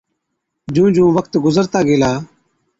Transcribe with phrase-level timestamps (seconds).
[0.73, 2.11] جُون جُون وقت گُذرتا گيلا،